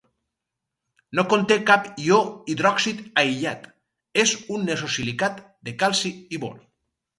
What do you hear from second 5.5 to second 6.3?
de calci